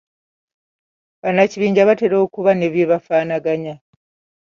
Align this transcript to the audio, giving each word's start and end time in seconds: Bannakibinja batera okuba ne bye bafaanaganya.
Bannakibinja 1.21 1.87
batera 1.89 2.15
okuba 2.25 2.51
ne 2.55 2.67
bye 2.73 2.89
bafaanaganya. 2.91 3.75